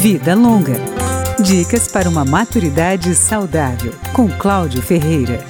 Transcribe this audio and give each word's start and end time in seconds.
Vida 0.00 0.34
Longa. 0.34 0.76
Dicas 1.42 1.86
para 1.86 2.08
uma 2.08 2.24
maturidade 2.24 3.14
saudável, 3.14 3.92
com 4.14 4.30
Cláudio 4.30 4.80
Ferreira. 4.80 5.44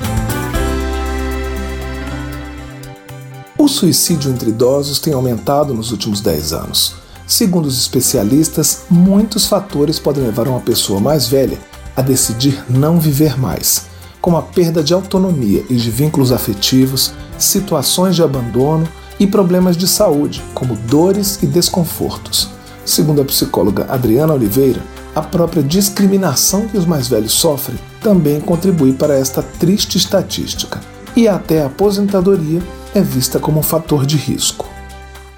O 3.56 3.68
suicídio 3.68 4.28
entre 4.28 4.50
idosos 4.50 4.98
tem 4.98 5.14
aumentado 5.14 5.72
nos 5.72 5.92
últimos 5.92 6.21
10 6.21 6.52
anos. 6.52 6.96
Segundo 7.28 7.67
os 7.67 7.78
especialistas, 7.78 8.86
muitos 8.90 9.46
fatores 9.46 10.00
podem 10.00 10.24
levar 10.24 10.49
uma 10.49 10.58
pessoa 10.58 10.98
mais 10.98 11.28
velha 11.28 11.60
a 11.94 12.03
decidir 12.03 12.64
não 12.69 12.98
viver 12.98 13.38
mais, 13.38 13.87
como 14.21 14.37
a 14.37 14.42
perda 14.42 14.82
de 14.82 14.92
autonomia 14.92 15.64
e 15.71 15.76
de 15.76 15.92
vínculos 15.92 16.32
afetivos, 16.32 17.12
situações 17.38 18.16
de 18.16 18.23
abandono 18.24 18.88
e 19.16 19.28
problemas 19.28 19.77
de 19.77 19.87
saúde, 19.87 20.42
como 20.55 20.74
dores 20.74 21.41
e 21.41 21.46
desconfortos. 21.46 22.59
Segundo 22.91 23.22
a 23.22 23.24
psicóloga 23.24 23.86
Adriana 23.88 24.34
Oliveira, 24.34 24.80
a 25.14 25.22
própria 25.22 25.62
discriminação 25.62 26.66
que 26.66 26.76
os 26.76 26.84
mais 26.84 27.06
velhos 27.06 27.30
sofrem 27.30 27.78
também 28.02 28.40
contribui 28.40 28.92
para 28.92 29.14
esta 29.14 29.44
triste 29.44 29.96
estatística. 29.96 30.80
E 31.14 31.28
até 31.28 31.62
a 31.62 31.66
aposentadoria 31.66 32.60
é 32.92 33.00
vista 33.00 33.38
como 33.38 33.60
um 33.60 33.62
fator 33.62 34.04
de 34.04 34.16
risco. 34.16 34.68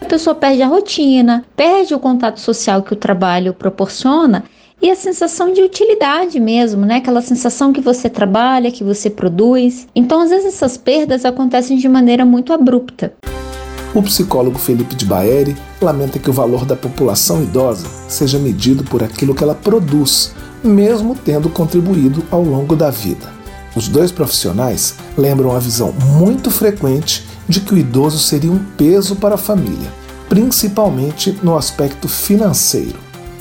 A 0.00 0.06
pessoa 0.06 0.34
perde 0.34 0.62
a 0.62 0.66
rotina, 0.66 1.44
perde 1.54 1.94
o 1.94 2.00
contato 2.00 2.40
social 2.40 2.82
que 2.82 2.94
o 2.94 2.96
trabalho 2.96 3.52
proporciona 3.52 4.44
e 4.80 4.90
a 4.90 4.96
sensação 4.96 5.52
de 5.52 5.60
utilidade 5.60 6.40
mesmo, 6.40 6.86
né? 6.86 6.96
Aquela 6.96 7.20
sensação 7.20 7.70
que 7.70 7.82
você 7.82 8.08
trabalha, 8.08 8.72
que 8.72 8.82
você 8.82 9.10
produz. 9.10 9.86
Então, 9.94 10.22
às 10.22 10.30
vezes 10.30 10.54
essas 10.54 10.78
perdas 10.78 11.26
acontecem 11.26 11.76
de 11.76 11.86
maneira 11.86 12.24
muito 12.24 12.50
abrupta. 12.50 13.12
O 13.94 14.02
psicólogo 14.02 14.58
Felipe 14.58 14.94
de 14.94 15.04
Baeri 15.04 15.54
lamenta 15.80 16.18
que 16.18 16.30
o 16.30 16.32
valor 16.32 16.64
da 16.64 16.74
população 16.74 17.42
idosa 17.42 17.86
seja 18.08 18.38
medido 18.38 18.82
por 18.84 19.02
aquilo 19.02 19.34
que 19.34 19.44
ela 19.44 19.54
produz, 19.54 20.32
mesmo 20.64 21.14
tendo 21.14 21.50
contribuído 21.50 22.24
ao 22.30 22.42
longo 22.42 22.74
da 22.74 22.88
vida. 22.88 23.30
Os 23.76 23.88
dois 23.88 24.10
profissionais 24.10 24.94
lembram 25.16 25.54
a 25.54 25.58
visão 25.58 25.92
muito 25.92 26.50
frequente 26.50 27.26
de 27.46 27.60
que 27.60 27.74
o 27.74 27.78
idoso 27.78 28.18
seria 28.18 28.50
um 28.50 28.58
peso 28.78 29.16
para 29.16 29.34
a 29.34 29.38
família, 29.38 29.92
principalmente 30.26 31.38
no 31.42 31.56
aspecto 31.56 32.08
financeiro. 32.08 32.98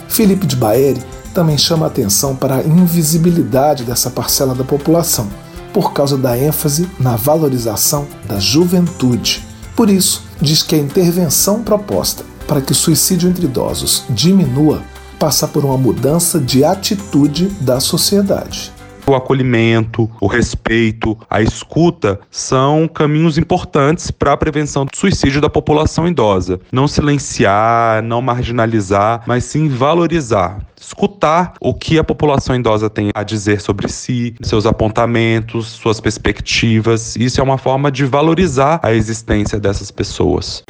Felipe 0.10 0.46
de 0.46 0.58
Baeri 0.58 1.02
também 1.34 1.58
chama 1.58 1.88
atenção 1.88 2.36
para 2.36 2.58
a 2.58 2.64
invisibilidade 2.64 3.86
dessa 3.86 4.10
parcela 4.10 4.54
da 4.54 4.66
população, 4.66 5.30
por 5.72 5.94
causa 5.94 6.18
da 6.18 6.38
ênfase 6.38 6.90
na 7.00 7.16
valorização 7.16 8.06
da 8.28 8.38
juventude. 8.38 9.46
Por 9.76 9.90
isso, 9.90 10.24
diz 10.42 10.64
que 10.64 10.76
a 10.76 10.80
intervenção 10.80 11.64
proposta 11.64 12.24
para 12.48 12.62
que 12.62 12.72
o 12.72 12.76
suicídio 12.76 13.30
entre 13.30 13.46
idosos 13.46 14.04
diminua 14.10 14.82
passa 15.20 15.48
por 15.48 15.64
uma 15.64 15.78
mudança 15.78 16.40
de 16.40 16.64
atitude 16.64 17.48
da 17.62 17.80
sociedade. 17.80 18.74
O 19.12 19.16
acolhimento, 19.16 20.10
o 20.22 20.26
respeito, 20.26 21.18
a 21.30 21.42
escuta 21.42 22.18
são 22.30 22.88
caminhos 22.88 23.38
importantes 23.38 24.10
para 24.10 24.32
a 24.32 24.38
prevenção 24.38 24.86
do 24.86 24.96
suicídio 24.96 25.42
da 25.42 25.50
população 25.50 26.08
idosa. 26.08 26.62
Não 26.72 26.88
silenciar, 26.88 28.02
não 28.02 28.22
marginalizar, 28.22 29.24
mas 29.28 29.44
sim 29.44 29.68
valorizar. 29.68 30.60
Escutar 30.80 31.56
o 31.60 31.74
que 31.74 32.00
a 32.00 32.06
população 32.06 32.56
idosa 32.56 32.90
tem 32.90 33.10
a 33.14 33.22
dizer 33.22 33.60
sobre 33.60 33.90
si, 33.90 34.34
seus 34.42 34.66
apontamentos, 34.66 35.68
suas 35.68 36.00
perspectivas. 36.00 37.18
Isso 37.18 37.42
é 37.42 37.44
uma 37.44 37.58
forma 37.58 37.92
de 37.92 38.06
valorizar 38.06 38.80
a 38.82 38.94
existência 38.94 39.60
dessas 39.60 39.92
pessoas. 39.92 40.64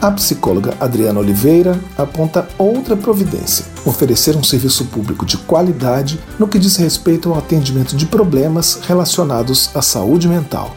A 0.00 0.12
psicóloga 0.12 0.74
Adriana 0.78 1.18
Oliveira 1.18 1.78
aponta 1.96 2.46
outra 2.56 2.96
providência: 2.96 3.64
oferecer 3.84 4.36
um 4.36 4.44
serviço 4.44 4.84
público 4.86 5.26
de 5.26 5.36
qualidade 5.36 6.20
no 6.38 6.46
que 6.46 6.58
diz 6.58 6.76
respeito 6.76 7.30
ao 7.30 7.38
atendimento 7.38 7.96
de 7.96 8.06
problemas 8.06 8.80
relacionados 8.86 9.74
à 9.74 9.82
saúde 9.82 10.28
mental. 10.28 10.76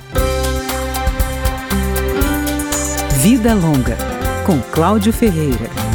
Vida 3.19 3.53
Longa, 3.53 3.95
com 4.43 4.59
Cláudio 4.71 5.13
Ferreira. 5.13 5.90